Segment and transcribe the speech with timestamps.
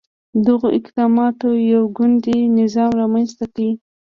[0.45, 3.57] دغو اقداماتو یو ګوندي نظام رامنځته کړ.